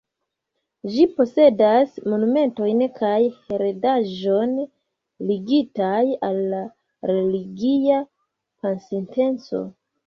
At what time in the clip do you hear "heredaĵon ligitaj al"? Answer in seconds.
3.43-6.45